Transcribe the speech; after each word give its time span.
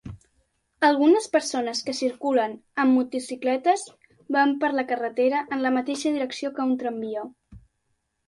Algunes 0.87 1.25
persones 1.35 1.81
que 1.89 1.93
circulen 1.97 2.55
amb 2.83 2.95
motocicletes 2.99 3.83
van 4.37 4.55
per 4.63 4.71
la 4.79 4.87
carretera 4.93 5.41
en 5.57 5.63
la 5.67 5.73
mateixa 5.79 6.15
direcció 6.17 6.51
que 6.57 6.69
un 6.71 6.73
tramvia. 6.85 7.27